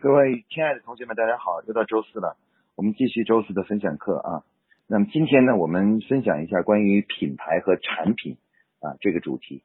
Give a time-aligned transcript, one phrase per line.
[0.00, 1.60] 各位亲爱的同学们，大家好！
[1.66, 2.36] 又到周四了，
[2.76, 4.44] 我们继续周四的分享课啊。
[4.86, 8.36] 那么今天呢，我们分享一下关于品牌和产品
[8.78, 9.64] 啊这个主题。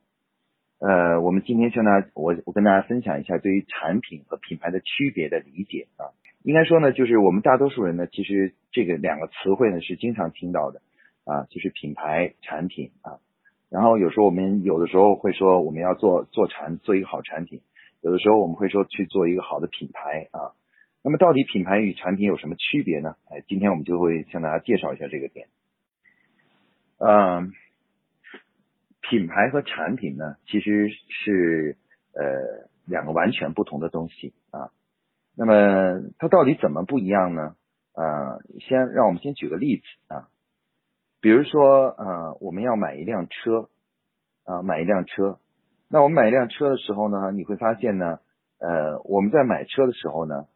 [0.80, 6.10] 呃，我们今天向大家，我我跟大家分享一下对于产品和品牌的区别的理解啊。
[6.42, 10.82] 应该说呢，就是我们大多数人呢，其实这个两个词汇呢是经常听到的
[11.26, 13.20] 啊，就是品牌、产品啊。
[13.70, 17.62] 然后有时候我们有的时候会说，我们要做做产做一个好产品。
[18.04, 20.52] 有的时候我们会说去做一个好的品牌啊，
[21.04, 23.16] 那么到底品牌与产品有什么区别呢？
[23.30, 25.48] 哎，今天我们就会向大家介绍一下这个点。
[26.98, 27.54] 嗯，
[29.00, 31.78] 品牌和产品呢，其实是
[32.14, 34.72] 呃两个完全不同的东西啊。
[35.38, 37.56] 那么它到底怎么不一样呢？
[37.94, 39.84] 啊，先让我们先举个例子
[40.14, 40.28] 啊，
[41.22, 43.70] 比如说呃我们要买一辆车
[44.44, 45.40] 啊，买一辆车。
[45.94, 48.18] 那我们买一辆车的时候呢，你会发现呢，
[48.58, 50.48] 呃，我们在买车的时候呢，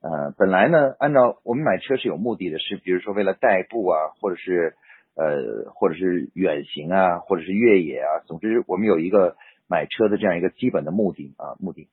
[0.00, 4.76] 呃，本来呢，按照我们买车是有目的的，是比如说为了代步啊，或者是
[5.14, 9.36] 呃，或者是远行啊，或者是越野啊，总之我们有一个
[9.68, 11.90] 买车的这样一个基本的目的啊，目的。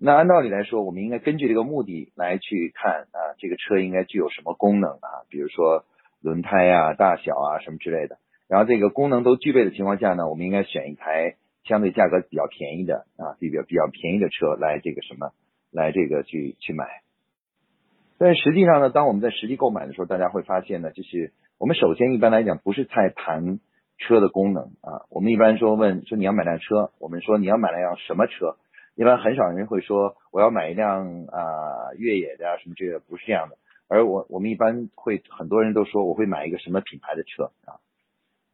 [0.00, 5.84] 那按道理来说，我们应该根据这个目的来去看啊，这个车应该具有什么功能啊，比如说
[6.22, 8.16] 轮胎啊、大小啊什么之类的。
[8.48, 11.36] 然后这个功能都具备的情况下呢，我们应该选一台。
[11.66, 15.32] 相对价格比较便宜的啊，比较比较便宜的车来这个什么，
[15.72, 16.86] 来这个去去买。
[18.18, 23.58] 但实际上呢，当我们在实际购买的时候，大家会发现呢，就是我们首先一般来讲不是在谈
[23.98, 28.56] 车的功能啊，我们一般说问说你要买辆车，我们说你要买辆什么车，
[28.94, 37.82] 一般很少人会说我要买一辆啊越野的啊什么这个不是这样的，而我我们一般会很多人都说我会买一个什么品牌的车啊，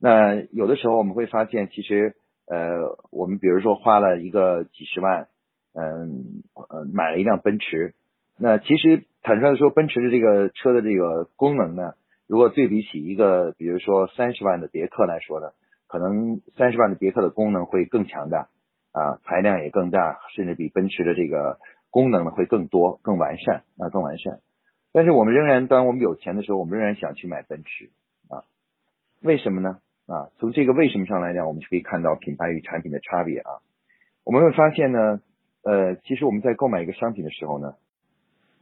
[0.01, 2.17] 那有的时候我们会发现其实。
[2.53, 5.29] 呃，我们比如说花了一个几十万，
[5.73, 7.95] 嗯，呃，买了一辆奔驰。
[8.39, 11.95] 那其实坦率的说，奔驰的这个车的这个功能呢，
[12.27, 15.53] 如果对比起一个比如说三十万的别克来说呢，
[15.89, 18.51] 可能三十万的别克的功能会更强大，
[18.93, 21.59] 啊，排量也更大，甚至比奔驰的这个
[21.89, 24.41] 功能呢会更多、更完善啊，更完善。
[24.93, 27.89] 但是我们仍然，当我们有钱的时候，我们仍然想去买奔驰
[28.29, 28.45] 啊，
[29.23, 29.79] 为什么呢？
[30.07, 33.63] 啊，从这个为什么上来讲，我们就可以看到品牌与产品的差别啊。
[34.25, 35.21] 我们会发现呢，
[35.63, 37.75] 呃，其实我们在购买一个商品的时候呢，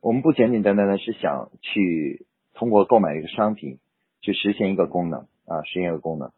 [0.00, 3.78] 我们不简简单单的是想去通过购买一个商品
[4.20, 6.30] 去实现一个功能啊，实现一个功能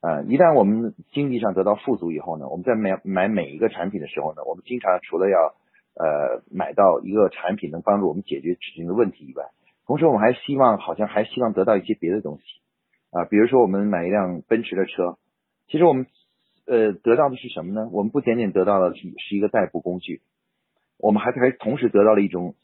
[0.00, 0.22] 啊。
[0.22, 5.54] 一旦我们经济上得到富足以后呢，我们在买买每一个产品的时候呢，我们经常除了要
[5.94, 9.44] 呃买到一个产品能帮助我们解决指定的问题以外，
[9.86, 12.60] 同时我们还希望好像还希望得到一些别的东西。
[13.10, 15.18] 啊，比如说我们买一辆奔驰的车，
[15.68, 16.06] 其实我们
[16.66, 17.88] 呃得到的是什么呢？
[17.90, 20.20] 我们不仅仅得到的是是一个代步工具，
[20.96, 22.54] 我们还还同时得到了一种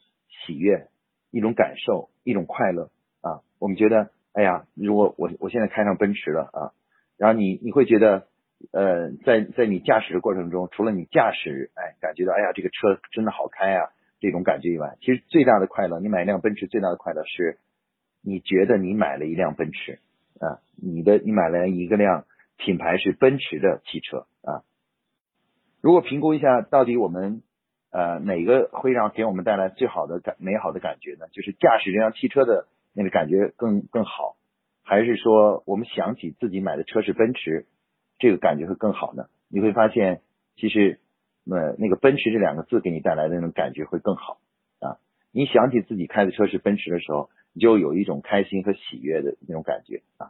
[0.46, 0.86] 喜悦、
[1.30, 2.90] 一种感受、一种快乐
[3.22, 3.42] 啊。
[3.58, 6.70] 我们觉得，哎呀，如果我我现在开上奔驰了啊，
[7.16, 8.28] 然后你你会觉得，
[8.70, 13.90] 呃，在在你驾驶的过程中，除了你驾驶，哎，感觉到哎呀这个车真的好开啊
[14.20, 17.58] 这种感觉以外，其实最大的快乐，你买一辆奔驰最大的快乐是，
[18.22, 19.98] 你觉得你买了一辆奔驰。
[20.76, 22.24] 你的你买了一个辆
[22.56, 24.62] 品牌是奔驰的汽车啊。
[25.80, 27.42] 如果评估一下，到底我们
[27.90, 31.26] 呃哪个会让给我们带来最好的感美好的感觉呢？
[31.32, 34.36] 就是驾驶这辆汽车的那个感觉更更好，
[34.82, 37.66] 还是说我们想起自己买的车是奔驰，
[38.18, 39.26] 这个感觉会更好呢？
[39.48, 40.20] 你会发现，
[40.56, 41.00] 其实
[41.50, 44.38] 呃那个奔驰这两个字给你带来的那种感觉会更好
[44.80, 44.98] 啊。
[45.32, 47.30] 你想起自己开的车是奔驰的时候。
[47.58, 50.28] 你就有一种开心和喜悦的那种感觉啊！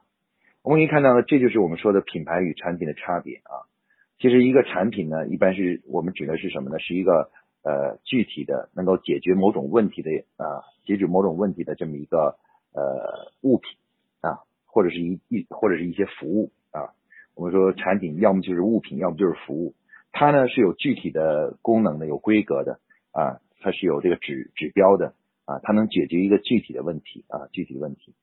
[0.66, 3.70] 我们可以看到呢，这就是我们说的品牌与产品的差别啊。
[4.18, 6.80] 其实一个产品呢，一般是我们指的是什么呢？
[6.80, 7.30] 是一个
[7.62, 12.36] 呃具体的能够解决某种问题的啊，解决某种问题的这么一个
[12.72, 13.76] 呃物品
[14.22, 16.90] 啊，或者是一一或者是一些服务啊。
[17.36, 19.76] 我们说产品要么就是物品，要么就是服务，
[20.10, 22.80] 它呢是有具体的功能的，有规格的
[23.12, 25.14] 啊，它是有这个指指标的。
[25.44, 28.16] 啊，它能解决一个具体的问题啊，具体的问题。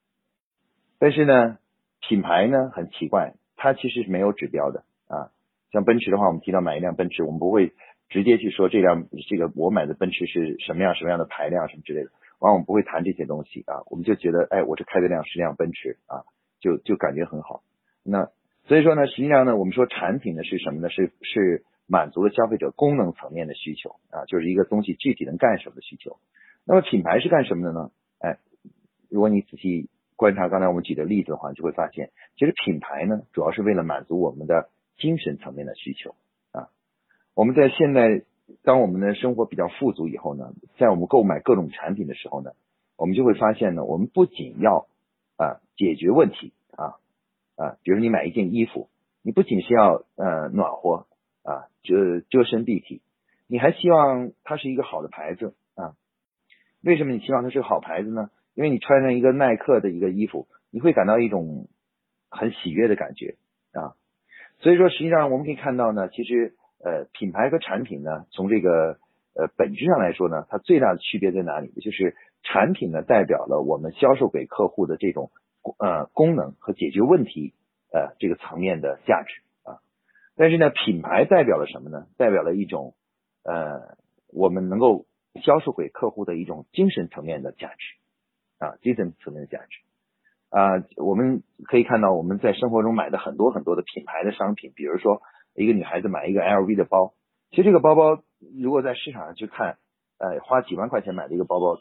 [1.00, 1.58] 但是呢，
[2.08, 5.32] 品牌呢很奇怪，它其实是没有指标的啊。
[5.72, 7.74] 像奔驰的话，我们提到买一辆奔驰，我们不会
[8.10, 13.82] 直接去说这辆这个我买的奔驰是什么样什么样的排量什么之类的，往往我们不会谈这些东西啊。
[13.90, 16.24] 我们就觉得，哎，我这开的辆是辆奔驰啊，
[16.60, 17.64] 就就感觉很好。
[18.04, 18.30] 那
[18.66, 20.90] 所以说呢，实际上呢，我们说产品呢是什么呢？
[20.90, 26.18] 是是满足了消费者功能层面的需求啊，就是一个东西具体能干什么的需求。
[26.66, 27.92] 那么品牌是干什么的呢？
[28.20, 28.38] 哎，
[29.10, 29.90] 如果你仔细
[30.24, 36.16] 观察刚才我们举的例子的话，就会发现，其实品牌呢，主要是为了满足我们的精神层面的需求
[36.54, 36.70] 啊。
[37.34, 38.22] 我们在现代
[38.64, 42.52] 当我们的生活比较富足以后呢，在我们购买各种产品的时候呢，
[42.96, 44.88] 我们就会发现呢，我们不仅要
[45.36, 46.96] 啊解决问题啊
[47.58, 48.88] 啊，比如你买一件衣服，
[49.24, 51.06] 你不仅是要呃暖和
[51.44, 53.02] 啊遮遮身蔽体，
[53.48, 55.96] 你还希望它是一个好的牌子啊。
[56.82, 58.30] 为什么你希望它是个好牌子呢？
[58.56, 61.68] 因为你穿上一个耐克的一个衣服，你会感到一种
[62.30, 63.36] 很喜悦的感觉
[63.72, 63.96] 啊。
[64.60, 66.56] 所以说，实际上我们可以看到呢，其实。
[66.86, 68.98] 呃，品牌和产品呢，从这个
[69.36, 71.72] 呃本质上来说呢，它最大的区别在哪里？
[71.80, 75.32] 就是产品呢代表了我们销售给客户的这种
[75.80, 77.54] 呃功能和解决问题
[77.94, 79.32] 呃这个层面的价值
[79.64, 79.80] 啊。
[80.36, 82.06] 但是呢，品牌代表了什么呢？
[82.18, 82.96] 代表了一种
[83.46, 83.96] 呃
[84.34, 85.06] 我们能够
[85.42, 87.96] 销售给客户的一种精神层面的价值
[88.64, 89.80] 啊，精神层面的价值
[90.50, 90.84] 啊。
[90.98, 95.22] 我们可以看到我们在生活中买的很多很多的品牌的商品，比如说。
[95.56, 97.14] 一个女孩子买一个 LV 的包，
[97.52, 98.24] 其实这个包包
[98.60, 99.78] 如果在市场上去看，
[100.18, 101.78] 呃，花几万块钱买的一个包包，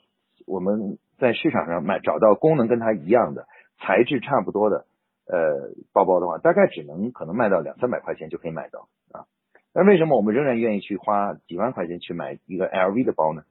[0.46, 3.46] 我们在市场上买找到功能跟它一样的、
[3.78, 4.84] 材质差不多的
[5.24, 9.24] 呃包包的话，大概只能可能卖到两三百块钱就可以买到啊。
[9.72, 13.44] 那为什么我们仍然愿意去花几万块钱去买一个 LV 的包呢？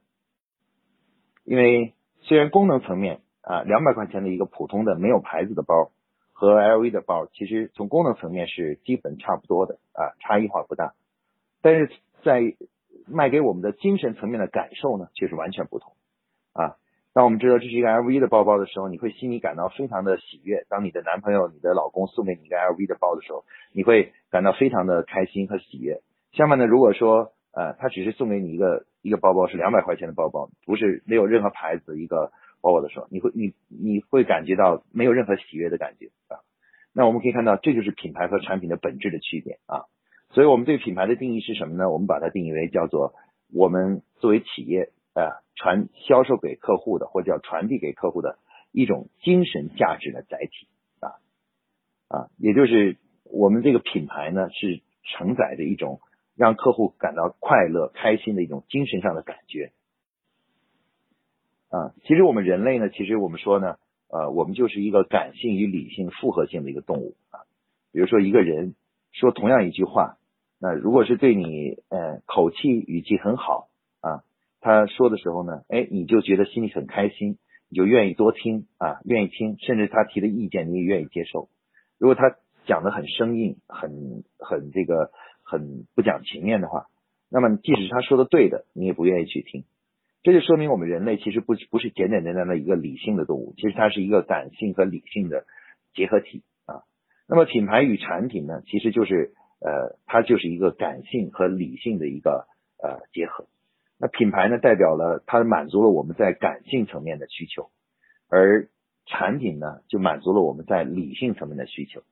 [1.42, 5.90] 因为虽然功能层面啊，两百块钱的一个普通的没有牌子的包。
[6.34, 10.94] 和 LV 的包其实从功能层面是基本差不多的啊，差异化不大，
[11.62, 11.88] 但是
[12.24, 12.56] 在
[13.06, 15.92] 卖给我们的精神层面的感受呢，却是完全不同
[16.52, 16.74] 啊。
[17.12, 20.66] 当我们知道这是一个 LV 的包包的时候，你会心里感到非常的喜悦。
[20.68, 26.00] 当你的男朋友、你的老公送给你一个 LV 的包的时候，你会感到非常的开心和喜悦。
[26.32, 32.32] 相反的，如果说呃，他只是送给你一个一个包包是两百块钱的包包，不是没有任何牌子一个。
[32.64, 36.46] 包包的时候，你会你你会感觉到没有任何喜悦的感觉啊。
[36.92, 39.90] 那我们可以看到，这就是品牌和产品的本质的区别啊。
[40.30, 41.90] 所以我们对品牌的定义是什么呢？
[41.90, 43.14] 我们把它定义为叫做
[43.52, 48.38] 我们作为企业啊传销售给客户的，或者叫传递给客户的
[48.70, 50.68] 一种精神价值的载体
[51.00, 51.18] 啊
[52.06, 55.98] 啊，也就是我们这个品牌呢是承载着一种
[56.42, 59.70] 让客户感到快乐、开心的一种精神上的感觉。
[61.70, 63.76] 啊，其实我们人类呢，其实我们说呢，
[64.10, 67.46] 呃，我们就是一个感性与理性复合性的一个动物啊。
[67.92, 68.74] 比如说一个人
[69.12, 70.16] 说同样一句话，
[70.58, 73.68] 那如果是对你，呃，口气语气很好
[74.00, 74.24] 啊，
[74.60, 81.48] 他说的时候呢，哎，你就觉得心里很开心，你就愿意多听啊，愿意听，甚至他提的意见你也愿意接受。
[81.98, 82.36] 如果他
[82.66, 85.12] 讲的很生硬，很很这个
[85.52, 86.86] 很不讲情面的话，
[87.28, 89.64] 那么即使他说的对的，你也不愿意去听。
[90.22, 95.44] 这就说明我们人类其实不不是简简单单的一个理性的动物，其实它是一个感性和理性的
[95.92, 96.88] 结合体啊。
[97.28, 102.46] 那么品牌与产品呢，其实就是呃，它就是一个感性和理性的一个
[102.82, 103.46] 呃结合。
[103.98, 107.70] 那品牌呢，代表了它满足了我们在感性层面的需求，
[108.30, 108.68] 而
[109.04, 112.02] 产品呢，就满足了我们在理性层面的需求。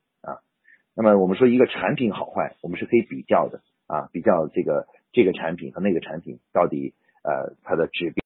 [1.00, 6.93] 那么我们说一个产品好坏，我们是可以比较的啊，比较这个这个产品和那个产品到底。
[7.23, 8.25] 呃，它的指标、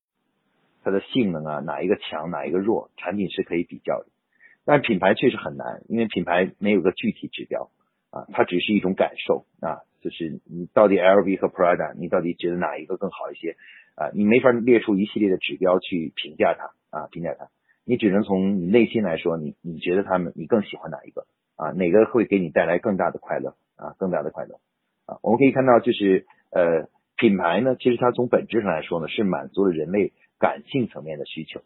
[0.84, 4.06] 它的性能啊，哪一个强，哪一个弱，产品是可以比较的。
[4.64, 7.72] 但品牌确实很难，因为品牌没有个具体指标
[8.10, 13.56] 啊，它只是一种感受啊，就是你到底 LV 和 Prada，你到底觉得哪一个更好一些
[13.96, 14.10] 啊？
[14.14, 17.48] 你没法列出一系列的指标去评价它啊，评价它，
[17.84, 21.70] 你只能从你内心来说，你你觉得他们，你更喜欢哪一个啊？
[21.70, 23.94] 哪个会给你带来更大的快乐啊？
[23.98, 24.60] 更大的快乐
[25.06, 25.18] 啊？
[25.22, 26.88] 我们可以看到，就是呃。
[27.16, 31.60] 品牌呢，其实它从本质上来说呢，是满足了人类感性层面的需求，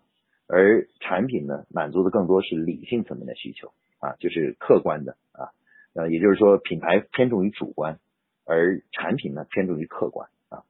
[0.47, 5.49] 而产品呢，满足的更多是理性层面的需求啊，就是客观的啊，
[5.95, 7.99] 呃，也就是说，品牌偏重于主观，
[8.45, 10.65] 而产品呢偏重于客观啊。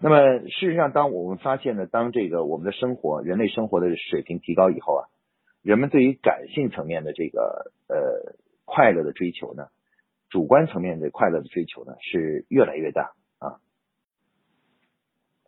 [0.00, 5.04] 那么事实上，当我们发现呢，当这个我们的生活，人类生活的水平提高以后啊，
[5.68, 8.34] 人们对于感性层面的这个呃
[8.64, 9.66] 快乐的追求呢，
[10.30, 13.60] 主观层面的快乐的追求呢，是越来越大啊。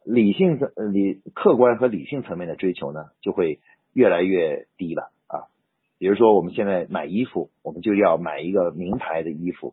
[0.04, 3.60] 理性层理客观和理性层面的追求呢，就会
[3.94, 5.48] 越来越低了啊。
[5.96, 9.72] 比如说，我们现在买衣服，我们就要买一个名牌的衣服。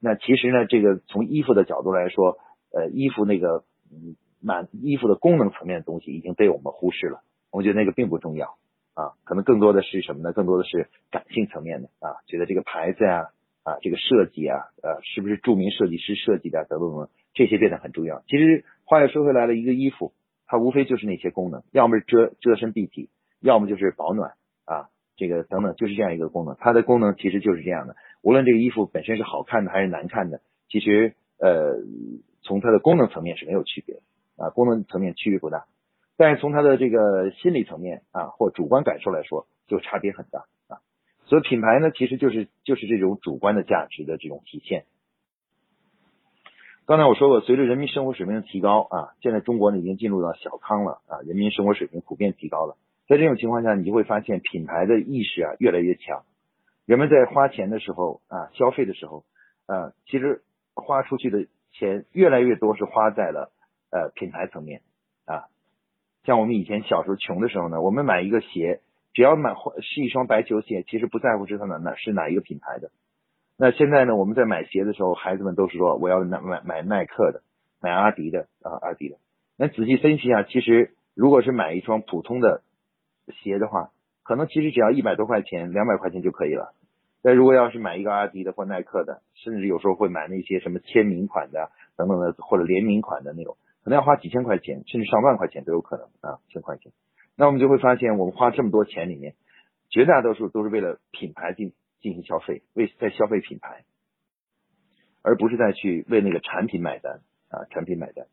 [0.00, 2.38] 那其实呢，这个从衣服的角度来说，
[2.72, 7.22] 呃，衣服那个嗯满衣服的功能层面的东西已经被我们忽视了。
[7.50, 8.56] 我觉得那个并不重要
[8.94, 10.32] 啊，可能更多的是什么呢？
[10.32, 13.30] 更多的是感性层面的啊，觉得这个牌子呀
[13.62, 18.22] 啊，这个设计啊，呃，是不是著名设计师设计的等等等，这些变得很重要。
[18.28, 18.64] 其实。
[18.84, 20.12] 话又说回来了，一个衣服，
[20.46, 23.08] 它无非就是那些功能，要么是遮遮身蔽体，
[23.40, 24.32] 要么就是保暖
[24.66, 26.56] 啊，这个等等，就是这样一个功能。
[26.60, 27.96] 它的功能其实就是这样的。
[28.20, 31.78] 无论这个衣服本身是好看的还是难看的，其实呃，
[32.42, 34.02] 从它的功能层面是没有区别的
[34.44, 35.64] 啊，功能层面区别不大，
[36.22, 40.78] 但是从他的这个心理层面啊或主观感受来说，就差别很大啊。
[41.24, 44.84] 所以品牌呢，其实就是就是这种主观的价值的这种体现。
[46.86, 52.76] 刚才我说过，随着人民生活水平的提高啊，现在中国呢已经进入到小康了啊，人民生活水平普遍提高了。
[53.08, 56.22] 在这种情况下，你就会发现品牌的意识啊越来越强。
[56.86, 59.24] 人们在花钱的时候啊，消费的时候
[59.66, 60.44] 啊，其实
[60.76, 63.50] 花出去的钱越来越多是花在了
[63.90, 64.82] 呃品牌层面
[65.24, 65.46] 啊。
[66.24, 68.80] 像我们以前小时候穷的时候呢，我们买一个鞋，
[69.12, 72.90] 只要买是一双白球鞋，其实不在乎是它哪哪是哪一个品牌的。
[73.58, 77.42] 那现在呢，我们在买鞋的时候，孩子们都是说我要买买买耐克的，
[77.80, 79.16] 买阿迪的啊阿迪的。
[79.56, 82.62] 那仔细分析一下，其实如果是买一双普通的
[83.42, 83.90] 鞋的话，
[84.22, 86.72] 可能其实只要一百多块钱、两百块钱就可以了。
[87.22, 96.92] 但如果要是买一个阿迪的或耐克的，甚至有时候会买那些什么签名款的等等的或者联名款的那种，可能要花几千块钱，甚至上万块钱都有可能啊，千块钱。
[97.36, 99.34] 那我们就会发现，我们花这么多钱里面，
[99.90, 103.84] 绝大多数都是为了品牌进进行消费，为在消费品牌，
[105.22, 108.26] 而不是再去为那个产品买单啊，产品买单。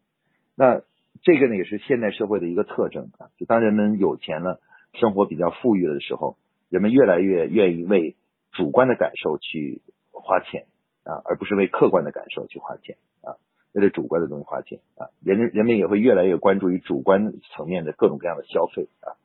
[0.55, 0.81] 那
[1.21, 4.61] 这个呢，也是现代社会的一个特征啊，就当人们有钱了。
[4.93, 6.35] 生活比较富裕了的时候，
[6.67, 8.15] 人们越来越愿意为
[8.51, 10.65] 主观的感受去花钱
[11.03, 13.37] 啊，而不是为客观的感受去花钱啊，
[13.73, 15.09] 为了主观的东西花钱啊。
[15.23, 19.17] 人人们也会越来越关注于主观层面的各种各样的消费啊。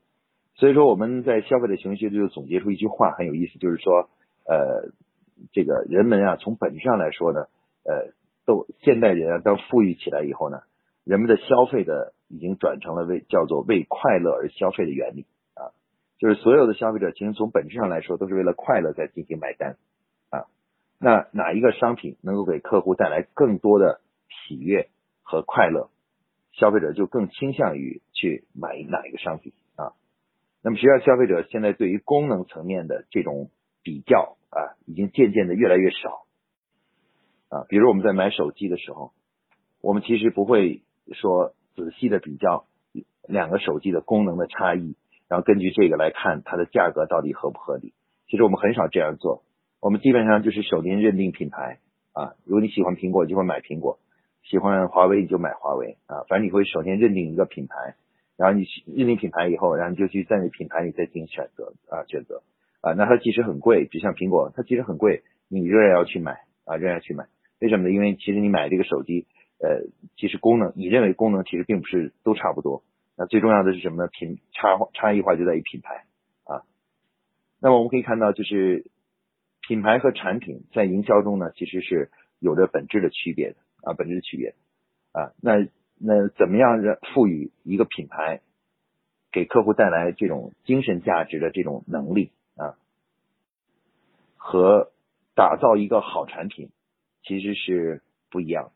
[0.56, 4.08] 所以说我们在消费的行为学就总结出一句话很有意思，就是说
[4.46, 4.92] 呃，
[5.52, 7.46] 这个人们啊，从本质上来说呢，
[7.84, 8.12] 呃，
[8.46, 10.60] 都现代人啊，当富裕起来以后呢，
[11.02, 15.74] 人们的消费的已经转成了为叫做为快乐而消费的原理啊。
[16.20, 19.76] 就是所有的消费者，其实从本质上来说，都是为了快乐在进行买单
[20.30, 20.46] 啊。
[21.00, 24.00] 那哪一个商品能够给客户带来更多的
[24.46, 24.88] 喜悦
[25.22, 25.90] 和快乐，
[26.52, 29.92] 消费者就更倾向于去买哪一个商品啊。
[30.62, 33.50] 那么实际上，消费者现在对于功能层面的这种
[33.82, 36.26] 比较啊，已经渐渐的越来越少
[37.48, 37.64] 啊。
[37.68, 39.12] 比如我们在买手机的时候，
[39.80, 42.66] 我们其实不会说仔细的比较
[43.28, 44.96] 两个手机的功能的差异。
[45.26, 47.94] 然后根据这个来看它的价格到底合不合理。
[48.28, 49.42] 其实我们很少这样做，
[49.80, 51.78] 我们基本上就是首先认定品牌
[52.12, 53.98] 啊，如果你喜欢苹果就会买苹果，
[54.44, 57.96] 喜欢华为你就买华为啊，反正你会首先认定一个品牌，
[58.36, 62.42] 然后你认定品牌以后，然后你就去在那品牌里再进行选择啊选择
[62.80, 67.26] 啊，那它即使很贵，就像苹果，它即使很贵，你仍然要去买啊，仍然要去买。
[67.60, 67.90] 为什么呢？
[67.90, 69.26] 因为其实你买这个手机，
[69.58, 72.82] 呃，其实功能你认为功能其实并不是都差不多。
[73.16, 74.08] 那最重要的是什么呢？
[74.12, 76.04] 品差差异化就在于品牌
[76.44, 76.62] 啊。
[77.60, 78.90] 那么我们可以看到，就是
[79.66, 82.10] 品牌和产品在营销中呢，其实是
[82.40, 84.54] 有着本质的区别的啊，本质的区别
[85.12, 85.32] 啊。
[85.40, 88.40] 那那怎么样让赋予一个品牌
[89.30, 92.76] 给客户带来这种精神价值的这种能力啊，
[94.36, 94.90] 和
[95.34, 96.70] 打造一个好产品
[97.22, 98.72] 其实是不一样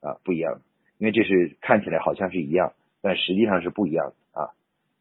[0.00, 0.60] 啊，不一样，
[0.98, 2.74] 因为这是看起来好像是一样。
[3.02, 4.52] 但实际上是不一样的啊！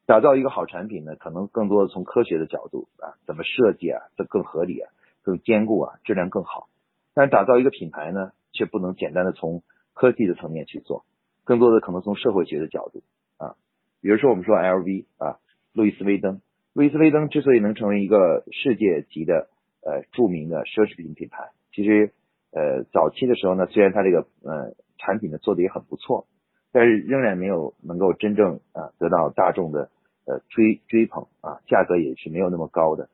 [0.05, 4.89] 打造一个好产品呢，可能更多的从科学的角度啊，怎么设计啊，这更合理啊，
[5.21, 6.69] 更坚固啊，质量更好。
[7.13, 9.63] 但打造一个品牌呢，却不能简单的从
[9.93, 11.05] 科技的层面去做，
[11.43, 13.03] 更多的可能从社会学的角度
[13.37, 13.55] 啊。
[14.01, 15.39] 比如说我们说 LV 啊，
[15.73, 16.41] 路易斯威登，
[16.73, 19.49] 路易斯威登之所以能成为一个世界级的
[19.81, 22.13] 呃著名的奢侈品品牌，其实
[22.51, 26.27] 呃早期的时候呢，虽然它这个呃产品呢做的也很不错。
[26.71, 29.89] 但是仍然没有能够真正啊得到大众的
[30.27, 33.09] 呃追追捧啊，价格也是没有那么高的。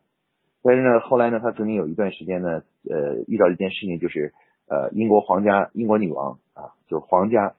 [0.61, 4.33] 但是呢，后来呢，他曾经有一段时间呢，呃，遇到一件事情，就是
[4.67, 7.55] 呃，英国皇家英国女王啊，就皇家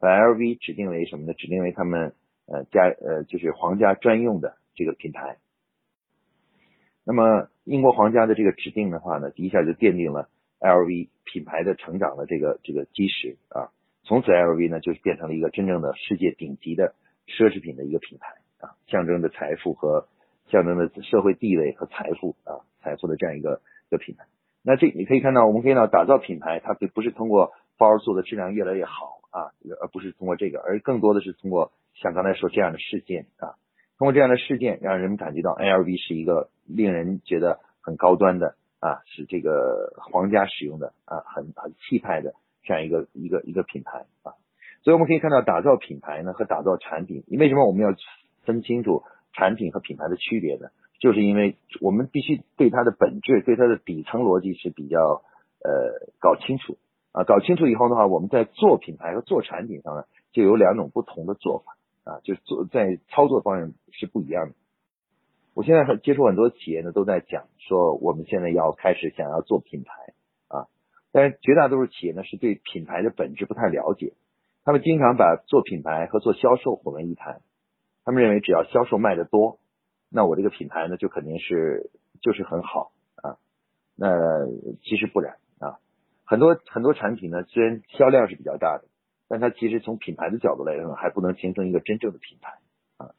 [0.00, 1.32] 把 LV 指定为什么呢？
[1.34, 2.14] 指定为他们
[2.46, 5.38] 呃家呃就是皇家专用的这个品牌。
[7.04, 10.28] 那么英国皇家的这个指定的话呢，一下就奠定了
[10.60, 13.70] LV 品牌的成长的这个这个基石啊。
[14.02, 16.94] 从此，LV 呢就是变成了一个真正的世界顶级的
[17.26, 20.08] 奢侈品的一个品牌啊，象征着财富和
[20.50, 24.24] 象征着社会地位和财富啊，财富的这样一个一个品牌。
[24.62, 33.56] 那这你可以看到，我们可以看到打造品牌，它不是通过包做的质量越来越好啊，而不是通过这个，而更多的是通过像刚才说这样的事件啊，
[33.98, 42.34] 通过这样的事件，让人们感觉到 LV 是一个令人觉得很高端的啊，是这个皇家使用的啊，很很气派的。
[42.64, 44.36] 这样一个一个一个品牌啊，
[44.82, 47.94] 所以我们可以看到，打造品牌呢和打造产品，为什么我们要
[48.44, 50.68] 分清楚产品和品牌的区别呢？
[50.98, 55.22] 就是因为我们必须对它的本质、对它的底层逻辑是比较
[55.62, 56.76] 呃搞清楚
[57.12, 57.24] 啊。
[57.24, 61.76] 搞清楚以后的话，我们在做品牌和做产品上呢，就有两种不同的做法
[62.12, 64.54] 啊，就是做在操作方面是不一样的。
[65.54, 70.14] 我现在接触很多企业呢，都在讲说，我们现在要开始想要做品牌
[70.46, 70.66] 啊，
[71.10, 74.14] 但是绝大多数企业呢，是对品牌的本质不太了解，
[74.64, 77.40] 他们经常把做品牌和做销售混为一谈，
[78.04, 79.58] 他们认为只要销售卖的多，
[80.10, 83.36] 那我这个品牌呢就肯定是就是很好啊，
[83.94, 84.46] 那
[84.82, 85.78] 其实不然啊，
[86.24, 88.84] 很多很多产品呢，虽然销量是比较大的，
[89.28, 92.58] 但它其实从品牌的角度来说，还不能形成一个真正的品牌
[92.96, 93.10] 啊。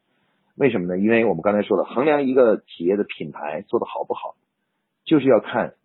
[0.56, 0.98] 为什么呢？
[0.98, 4.36] 因为我们刚才说了，衡量一个企业的品牌做的好不好，
[5.06, 5.76] 就是要看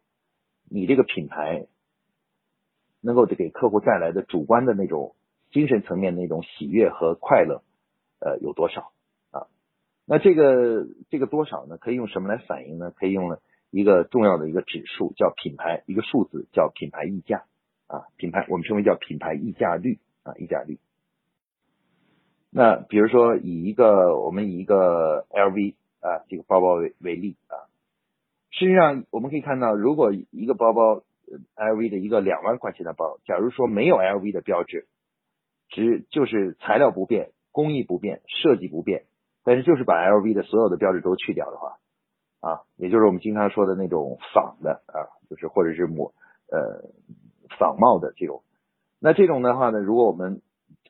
[0.71, 1.67] 你这个品牌
[3.03, 5.15] 能够给客户带来的主观的那种
[5.53, 7.63] 精神层面的那种喜悦和快乐，
[8.21, 8.94] 呃，有多少？
[10.07, 11.79] 那这个这个多少呢？
[11.79, 12.91] 可以用什么来反映呢？
[12.91, 13.39] 可以用
[13.71, 17.45] 一个重要的一个指数，叫品牌一个数字，叫品牌溢价
[17.87, 20.79] 啊，品牌我们称为叫品牌溢价率啊，溢价率。
[22.51, 27.67] 那比如说以一个我们以一个 LV 啊这个包包为为例啊，
[28.51, 31.03] 实际上我们可以看到，如果一个包包
[31.57, 34.87] LV 的一个两万块钱的包，假如说没有 LV 的标志，
[35.71, 39.07] 只就是材料不变、工艺不变、设计不变，
[39.45, 41.79] 但是就是把 LV 的所有的标志都去掉的话
[42.41, 46.15] 啊，也就是我们经常说的那种仿的啊，就是或者是模
[46.51, 46.91] 呃
[47.59, 48.43] 仿冒的这种，
[48.99, 50.43] 那这种的话呢，如果我们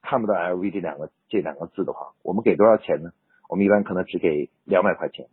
[0.02, 3.12] 看不到 LV 这两个这两个字的话，我们给多少钱呢？
[3.48, 5.28] 我们一般可能只给两百块钱。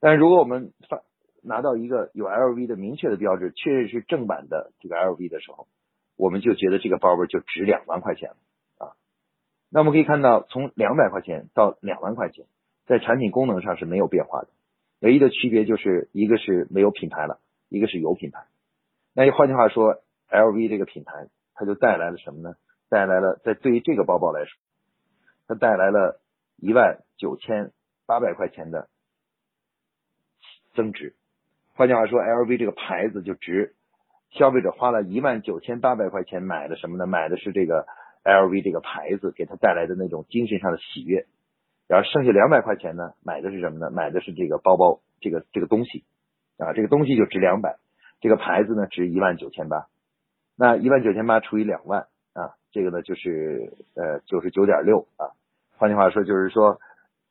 [0.00, 1.02] 但是如果我们发
[1.42, 5.68] 拿到一个有 LV 的明确的标志，确实是正版的这个 LV 的时候，
[6.16, 8.36] 我们就觉得这个包包就值两万块钱了。
[9.74, 12.46] 那我们可以看到，从两百块钱到两万块钱，
[12.86, 14.48] 在产品功能上是没有变化的，
[15.00, 18.44] 唯一的区别就是一个是没有品牌了，一个是有品牌。
[19.14, 20.00] 那换句话说
[20.30, 22.54] ，LV 这个品牌它就带来了什么呢？
[22.88, 24.56] 带来了，在对于这个包包来说，
[25.48, 26.20] 它带来了
[26.56, 27.72] 一万九千
[28.06, 28.88] 八百块钱的
[30.76, 31.16] 增值。
[31.74, 33.74] 换句话说，LV 这个牌子就值，
[34.30, 37.08] 消费者花了一万九千八百块钱买的什么呢？
[37.08, 37.88] 买的是这个
[38.24, 41.26] LV 这个牌子给他带来的那种精神上的喜悦。
[41.86, 43.90] 然后剩下两百块钱呢，买的是什么呢？
[43.90, 46.04] 买的是这个包包，这个这个东西
[46.56, 47.76] 啊，这个东西就值两百，
[48.20, 49.86] 这个牌子呢值一万九千八，
[50.56, 52.08] 那一万九千八除以两万。
[52.32, 55.30] 啊，这个呢就是呃九十九点六啊，
[55.76, 56.80] 换句话说就是说，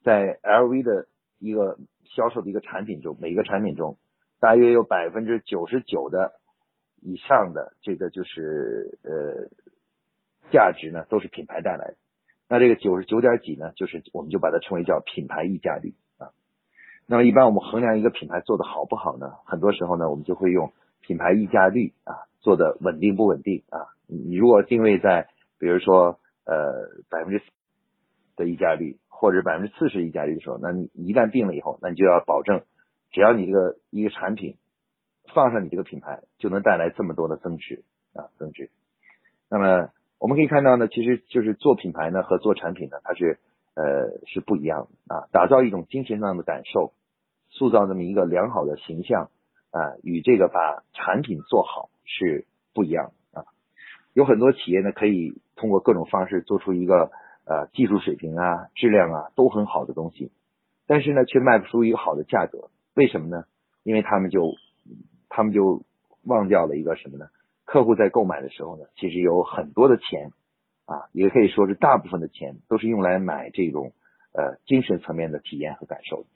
[0.02, 1.08] 在 LV 的
[1.40, 3.98] 一个销售的一个产品中，每一个产品中，
[4.40, 6.32] 大约有百分之九十九的
[7.02, 9.50] 以上的这个就是呃
[10.52, 11.96] 价值呢都是品牌带来的，
[12.50, 16.32] 那这个九十九点几呢，就是我们就把它称为叫品牌溢价率啊。
[17.08, 23.88] 那么一般我们衡量一个品牌做的好不好呢，很多时候呢我们就会用品牌溢价率啊做的稳定不稳定啊。
[24.06, 27.42] 你如果定位在，比如说，呃，百分之
[28.36, 32.64] 的溢价率，或者百分之四十溢价率的时候，那你一旦定了以后，那你就要保证，
[33.12, 34.58] 只要你这个一个产品
[35.34, 38.70] 放上你这个品牌，就能带来这么多的增值啊，增值。
[39.50, 39.90] 那么
[40.24, 43.40] 我们可以看到呢，其实就是做品牌呢和做产品呢，它是
[43.76, 46.94] 呃是不一样的啊，打造一种精神上的感受，
[47.50, 49.30] 塑造这么一个良好的形象
[49.72, 53.46] 啊，与这个把产品做好是不一样的。
[54.14, 57.12] 有很多企业呢，可以通过各种方式做出一个
[57.44, 60.32] 呃技术水平啊、质量啊都很好的东西，
[60.88, 62.70] 但是呢，却卖不出一个好的价格。
[62.94, 63.44] 为什么呢？
[63.84, 64.54] 因为他们就
[65.28, 65.84] 他们就
[66.24, 67.26] 忘掉了一个什么呢？
[67.74, 70.30] 客户在购买的时候呢，其实有很多的钱
[70.86, 73.94] 啊，也可以说是大部分的钱都是用来买这种
[74.32, 76.28] 呃精神层面的体验和感受。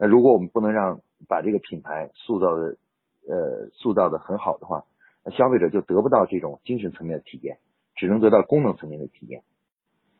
[0.00, 2.76] 那如果我们不能让把这个品牌塑造的
[3.28, 4.82] 呃塑造的很好的话，
[5.24, 7.58] 那消费者就得不到这种精神层面的体验，
[7.94, 9.44] 只能得到功能层面的体验。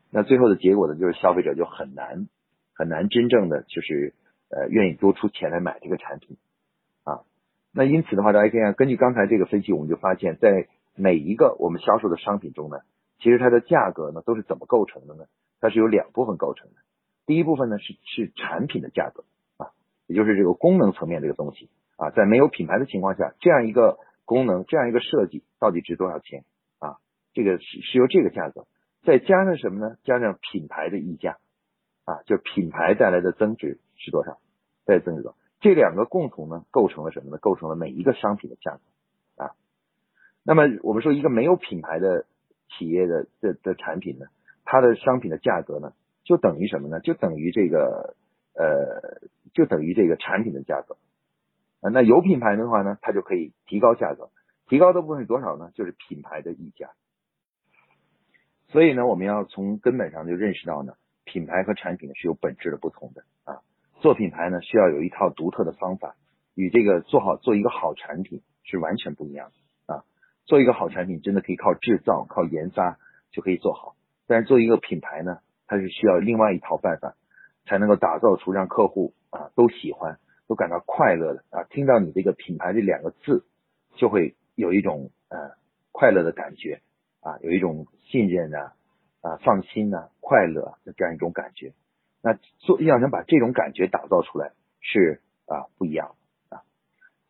[0.09, 2.28] 那最后的结果呢，就是消费者就很难
[2.76, 4.14] 很难真正的就是
[4.50, 6.37] 呃愿意多出钱来买这个产品。
[7.72, 12.78] 那因此的话，大家可以看，根据刚才这个分析，我们就发现，在每一个我们销售的商品中呢，
[13.18, 15.24] 其实它的价格呢都是怎么构成的呢？
[15.61, 16.74] 它是由两部分构成的。
[17.26, 19.24] 第一部分呢是是产品的价格
[19.56, 19.70] 啊，
[20.06, 23.98] 也就是这个功能层面这个东西啊，在没有品牌的情况下，这样一个。
[24.26, 26.44] 功能这样一个设计到底值多少钱
[26.78, 26.98] 啊？
[27.35, 28.68] 这个是是由这个价格
[29.02, 29.96] 再加上什么呢？
[30.04, 31.38] 加上品牌的溢价
[32.04, 34.38] 啊，就品牌带来的增值是多少？
[34.85, 35.38] 再增值多少？
[35.60, 37.38] 这两个共同呢构成了什么呢？
[37.38, 39.52] 构成了每一个商品的价格啊。
[40.42, 42.26] 那么我们说一个没有品牌的
[42.68, 44.26] 企业的的的产品呢，
[44.64, 45.92] 它的商品的价格呢
[46.24, 47.00] 就等于什么呢？
[47.00, 48.16] 就等于这个
[48.54, 50.96] 呃，就等于这个产品的价格。
[51.80, 54.30] 啊，那有品牌的话呢，它就可以提高价格，
[54.66, 55.70] 提高的部分是多少呢？
[55.74, 56.90] 就是品牌的溢价。
[58.68, 60.94] 所以呢，我们要从根本上就认识到呢，
[61.24, 63.62] 品牌和产品是有本质的不同的啊。
[64.00, 66.16] 做品牌呢，需要有一套独特的方法，
[66.54, 69.50] 与这个做好做一个好产品是完全不一样
[69.86, 70.04] 的啊。
[70.46, 72.98] 做一个好产品真的可以靠制造、靠研发
[73.30, 73.94] 就可以做好，
[74.26, 77.14] 但是做一个品牌呢，它是需要另外一套办法，
[77.66, 83.44] 才能够打造出让客户啊都喜欢、都感到快乐的啊，听到你这个品牌这两个字，
[83.96, 85.52] 就会有一种呃
[85.92, 86.80] 快乐的感觉
[87.20, 88.72] 啊，有一种信任啊、
[89.20, 91.74] 啊放心呐、快乐的这样一种感觉。
[92.22, 96.14] 那做要想把这种感觉打造出来是啊不一样
[96.48, 96.62] 啊。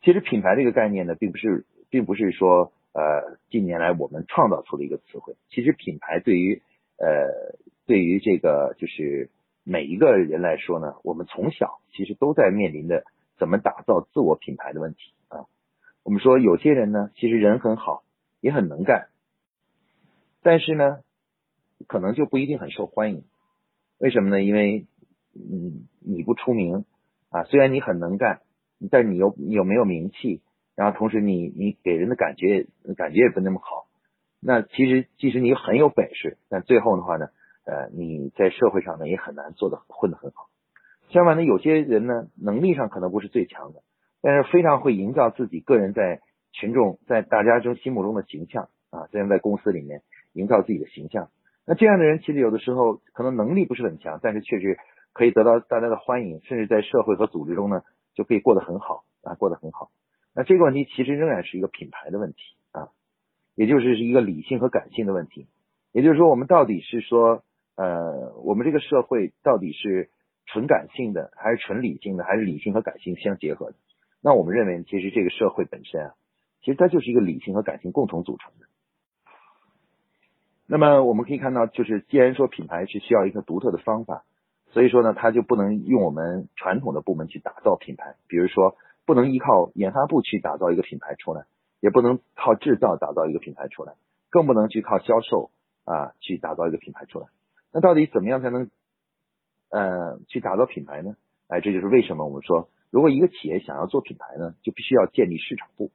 [0.03, 5.37] 其实品牌这个概念呢，并不是并不是说呃近年来我们创造出的一个词汇。
[5.49, 6.63] 其实品牌对于
[6.97, 9.31] 呃对于这个就是
[9.63, 13.05] 每一个人来说呢，我们从小其实都在面临的
[13.39, 15.47] 怎么打造自我品牌的问题啊。
[16.03, 18.03] 我们说有些人呢，其实人很好，
[18.41, 19.09] 也很能干，
[20.43, 21.01] 但是呢，
[21.87, 23.23] 可能就不一定很受欢迎。
[24.01, 24.43] 为什么呢？
[24.43, 24.87] 因为，
[25.35, 26.87] 嗯，你不出名
[27.29, 28.41] 啊，虽然你很能干，
[28.91, 30.41] 但你又你又没有名气，
[30.75, 33.89] 然后同时你你给人的感觉感觉也不那么好。
[34.41, 37.27] 那其实即使你很有本事，但最后的话呢，
[37.67, 40.49] 呃，你在社会上呢也很难做的混得很好。
[41.11, 43.83] 相反呢，有些人呢能力上可能不是最强的，
[44.23, 50.01] 但是非常会营造自己个人在群众在大家中心目中的形象啊，这样在公司里面
[50.33, 51.29] 营造自己的形象。
[51.67, 54.79] 那这样的人其实有的时候可能能力不是很强，但是确实
[55.13, 57.83] 可以得到大家的欢迎，甚至在社会和组织中呢
[58.15, 59.91] 就可以过得很好啊，过得很好。
[60.35, 62.39] 那这个问题其实仍然是一个品牌的问题
[62.73, 62.89] 啊，
[63.55, 65.47] 也就是是一个理性和感性的问题。
[65.93, 67.43] 也就是说，我们到底是说，
[67.75, 70.09] 呃，我们这个社会到底是
[70.47, 73.77] 纯感性的，还是纯理性的，还是理性和感性相结合的？
[74.23, 76.15] 那我们认为，其实这个社会本身啊，
[76.61, 78.67] 其实它就是一个理性和感性共同组成的。
[80.73, 84.23] 那么我们可以看到，就是既然说品牌是需要一个独特的方法，
[84.71, 91.43] 所以说呢，它就不能用我们传统的部门去打造品牌，比如说不能依靠研发部去打造一个品牌出来，
[91.81, 93.95] 也不能靠制造打造一个品牌出来，
[94.31, 95.51] 更不能去靠销售
[95.85, 97.27] 啊去打造一个品牌出来。
[97.73, 98.71] 那到底怎么样才能
[99.71, 101.17] 呃去打造品牌呢？
[101.49, 105.91] 哎，这就是为什么我们说，如果一个企业想要做品牌呢，就必须要建立市场部。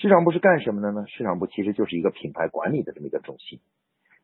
[0.00, 1.06] 市场部是干什么的呢？
[1.08, 3.58] 市场部其实就是一个品牌管理的这么一个中心，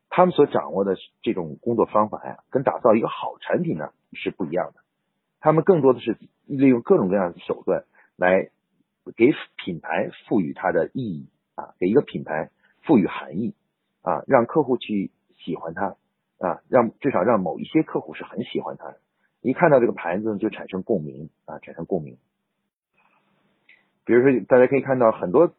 [0.08, 4.80] 他们所掌握的这种工作方法呀，跟打造一个好产品呢是不一样的。
[5.40, 8.50] 他们更多的是利用各种各样的手段来
[9.16, 12.50] 给品牌赋予它的意义啊，给一个品牌
[12.84, 13.56] 赋予含义
[14.02, 15.10] 啊，让客户去
[15.44, 15.96] 喜欢它
[16.38, 19.00] 啊，让至少让某一些客户是很喜欢它的，
[19.40, 22.16] 一看到这个牌子就产生共鸣啊，产生共鸣。
[24.04, 25.52] 比如说，大家可以看到很多。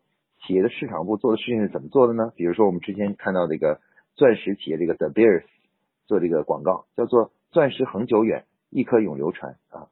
[0.45, 2.31] 企业的市场部做的事情是怎么做的呢？
[2.35, 3.79] 比如说我们之前看到这个
[4.15, 5.43] 钻石企业这个 The Bears
[6.05, 9.89] 做这个广告，叫做“钻石恒久远，一颗永流传”啊。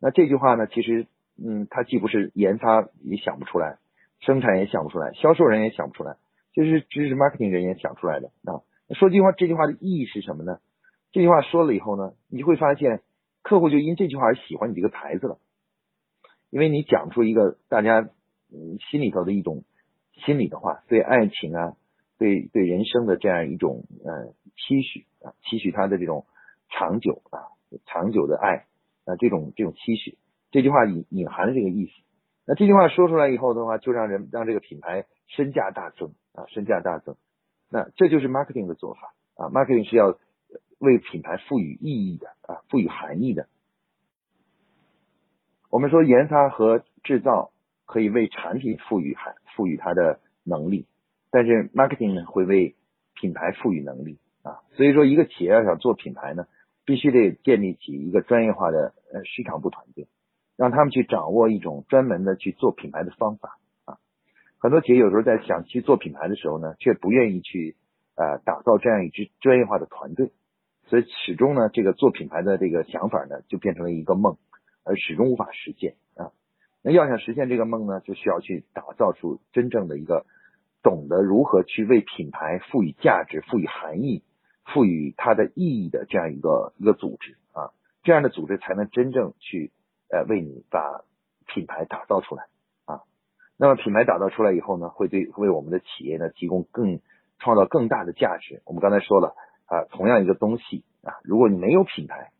[0.00, 1.06] 那这句话呢，其实
[1.38, 3.78] 嗯，它既不是研发也想不出来，
[4.18, 6.16] 生产也想不出来，销售人也想不出来，
[6.52, 8.66] 就是知识 marketing 人也想出来的啊。
[8.94, 10.58] 说句话，这句话的意义是什么呢？
[11.12, 13.02] 这句话说了以后呢，你会发现
[13.42, 15.38] 客户就因这句话而喜欢你这个牌子了，
[16.50, 18.08] 因为你讲出一个大家
[18.90, 19.62] 心里头的一种。
[20.16, 21.76] 心里的话，对爱情啊，
[22.18, 26.26] 对对人生的这样一种呃期许啊，期许他的这种
[26.70, 27.50] 长久啊，
[27.86, 28.66] 长久的爱
[29.04, 30.16] 啊，这种这种期许，
[30.50, 31.92] 这句话隐隐含的这个意思。
[32.46, 37.16] 那这句话说出来以后的话，就让人让这个品牌身价大增啊，身价大增。
[37.70, 40.18] 那这就是 marketing 的做法啊，marketing 是要
[40.78, 43.48] 为品牌赋予意义的啊，赋予含义的。
[45.70, 47.50] 我们说研发和制造。
[47.86, 50.86] 可以为产品赋予含赋予它的能力，
[51.30, 52.74] 但是 marketing 呢会为
[53.14, 56.46] 品牌赋予能力啊，所以说一个企业要想做品牌呢，
[56.84, 60.08] 必须得建立起一个专业化的呃市场部团队，
[60.56, 63.98] 让他们去掌握一种专门的去做品牌的方法啊。
[64.58, 67.76] 很多企业有时候在想去做品牌的时候呢，却不愿意去
[68.16, 70.32] 呃打造这样一支专业化的团队，
[70.86, 74.36] 所以始终呢这个做品牌的这个想法呢就变成了一个梦，
[74.84, 75.94] 而始终无法实现。
[76.86, 80.26] 那要想实现这个梦呢，就需要去打造出真正的一个
[80.82, 84.22] 懂得如何去为品牌赋予价值、赋予含义、
[84.66, 89.72] 赋予它的意义的这样一个一个组织啊，这样的组织才能真正去
[90.10, 91.04] 呃为你把
[91.46, 92.44] 品牌打造出来
[92.84, 93.00] 啊。
[93.56, 97.00] 那么品牌打造出来以后呢，会对为我们的企业呢提供更
[97.38, 98.60] 创造更大的价值。
[98.66, 102.30] 我们刚才说了啊，同样一个东西啊，如果你没有品牌，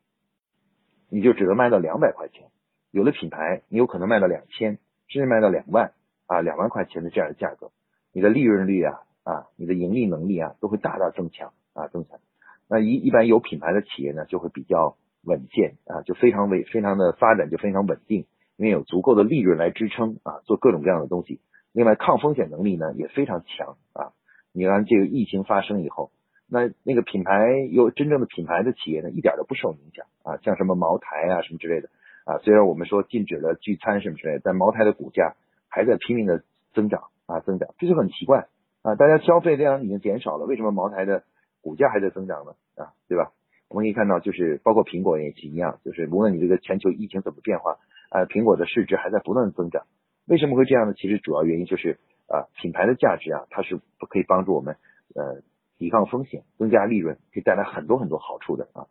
[1.08, 2.50] 你就只能卖到两百块钱。
[2.94, 4.78] 有的品牌，你有可能卖到两千，
[5.08, 5.94] 甚至卖到两万
[6.28, 7.72] 啊两万块钱的这样的价格，
[8.12, 12.20] 你的利润率啊啊你的盈利能力啊都会大大增强啊增强。
[12.68, 18.26] 那一一般有品牌的企业呢就会比较稳健啊，就非常稳非常的发展就非常稳定，
[18.56, 21.40] 因为有足够的利润来支撑啊做各种各样的东西。
[21.72, 24.12] 另外抗风险能力呢也非常强啊。
[24.52, 26.12] 你看这个疫情发生以后。
[26.46, 31.88] 那那个品牌有真正的品牌的企业呢，一点都不受影响啊，像什么茅台啊什么之类的
[32.24, 35.36] 啊，虽然我们说禁止了聚餐什么之类的，但茅台的股价
[35.68, 38.48] 还在拼命的增长啊增长，这就很奇怪
[38.82, 41.24] 啊，大家消费量已经减少了，为什么茅台的
[41.62, 42.52] 股价还在增长呢？
[42.76, 43.32] 啊，对吧？
[43.68, 47.78] 我们可以看到，就是包括苹果也是一样，就是无论你这个全球疫情怎么变化，
[48.10, 49.86] 啊，苹果的市值还在不断增长，
[50.26, 50.94] 为什么会这样呢？
[50.94, 54.76] 其实主要原因就是啊，品牌的价值啊，它是可以帮助我们
[55.14, 55.42] 呃。
[55.76, 58.86] 抵抗风险，增加利润，可以带来很多很多好处的啊。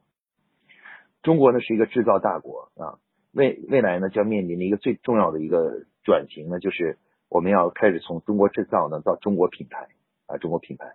[1.23, 2.99] 中国呢是一个制造大国啊，
[3.33, 6.97] 未未来呢将面临的一个最重要的一个转型呢，就是
[7.29, 9.89] 我们要开始从中国制造呢到中国品牌
[10.27, 10.93] 啊，中国品牌。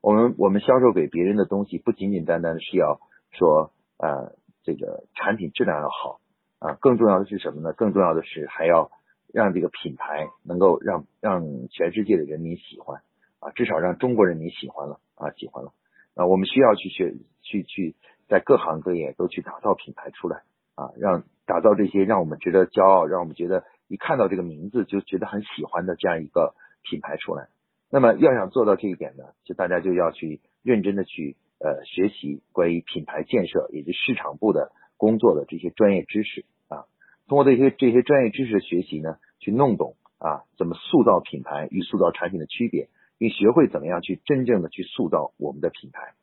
[0.00, 3.00] 我们我们销售给别人的东西，不仅仅单单的是要
[3.32, 6.20] 说呃这个产品质量要好
[6.58, 7.72] 啊，更重要的是什么呢？
[7.72, 8.90] 更重要的是还要
[9.32, 13.02] 让这个品牌能够让让全世界的人民喜欢
[13.40, 14.98] 啊，至少让中国人民喜欢了。
[15.20, 15.74] 啊，喜欢了
[16.14, 16.24] 啊！
[16.24, 17.94] 我们需要去学，去去
[18.26, 26.54] 在各行各业都去打造品牌出来啊，让打造这些让我们觉得骄傲，让我们觉得一看到这个名字就觉得很喜欢的这样一个
[26.88, 27.48] 品牌出来。
[27.90, 36.86] 那么要想做到这一点呢，就大家就要去认真的去呃学习关于品牌建设以及市场部的工作的这些专业知识啊。
[37.26, 42.88] 通过这些这些专业知识的学习呢，去弄懂啊怎么塑造品牌与塑造产品的区别。
[43.20, 46.14] 并学会怎么样去真正的去塑造我们的品牌，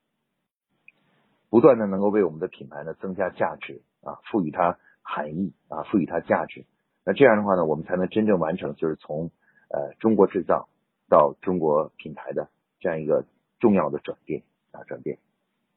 [1.47, 6.65] 不断的能够为我们的品牌呢增加价值啊，赋予它含义啊，赋予它价值。
[7.05, 9.31] 那这样的话呢，我们才能真正完成就是从
[9.69, 10.67] 呃中国制造
[11.09, 12.49] 到中国品牌的
[12.81, 13.25] 这样一个
[13.59, 15.17] 重要的转变啊，转变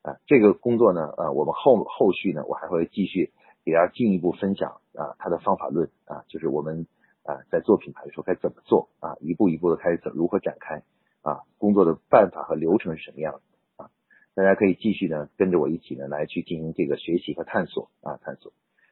[0.03, 0.19] 啊。
[0.27, 3.33] 这个工作呢，呃，我们后后续呢，我还会继续
[3.65, 6.87] 给大家进一步分享啊，它的方法论啊，就是我们
[7.23, 10.83] 啊在做品牌的时候该怎么做啊，一步一步的开始怎如何展开。
[11.23, 13.41] 啊，工作的办法和流程是什么样的
[13.85, 13.91] 啊？
[14.35, 18.51] 大家可以继续呢，跟着我一起呢，来去进行这个学习和探索啊，探索。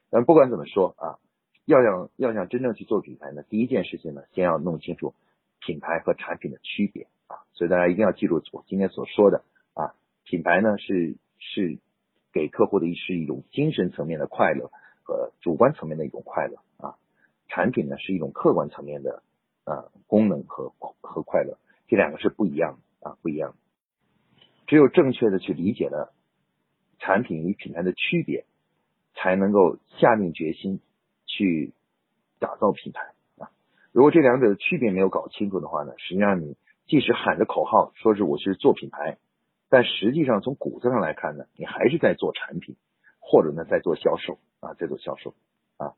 [0.09, 1.19] 但不管怎么说啊，
[1.65, 5.13] 要想要想真正去做品牌呢，第一件事情呢，先要弄清楚
[5.59, 7.45] 品牌和产品的区别啊。
[7.53, 9.43] 所以大家一定要记住我今天所说的
[9.73, 9.93] 啊，
[10.23, 11.79] 品牌呢是是
[12.33, 14.71] 给客户的是一种精神层面的快乐
[15.03, 16.95] 和主观层面的一种快乐啊，
[17.47, 19.23] 产品呢是一种客观层面的
[19.63, 21.57] 啊功能和和快乐。
[21.87, 23.55] 这两个是不一样的啊，不一样。
[24.67, 26.13] 只有正确的去理解了
[26.99, 28.45] 产品与品牌的区别，
[29.21, 30.79] 才能够下定决心
[31.25, 31.73] 去
[32.39, 33.51] 打造品牌啊。
[33.91, 36.55] 如果这两者的区别没有搞清楚的话呢，实际上你
[36.87, 39.17] 即使喊着口号说是我是做品牌，
[39.67, 42.77] 但实际上从骨子上来看呢，你还是在做产品，
[43.19, 45.35] 或者呢在做销售啊，在做销售
[45.77, 45.93] 啊。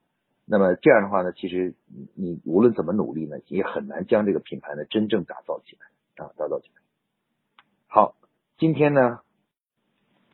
[0.46, 1.76] 那么这样的话呢，其实
[2.16, 6.82] 你无论怎么努力呢，也很难将这个品牌呢真正打造起来啊，打造起来。
[7.88, 8.16] 好，
[8.58, 9.20] 今天呢，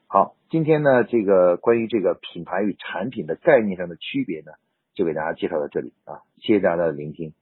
[0.09, 4.53] 好，今天呢，这个关于这个品牌与产品的概念上的区别呢，
[4.93, 7.33] 就给大家介绍到这里啊，谢谢大家的聆听。